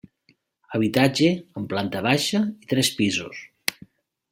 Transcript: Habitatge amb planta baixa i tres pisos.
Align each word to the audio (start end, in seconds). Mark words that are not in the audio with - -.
Habitatge 0.77 1.29
amb 1.61 1.69
planta 1.75 2.03
baixa 2.09 2.43
i 2.65 2.73
tres 2.75 2.93
pisos. 3.03 3.45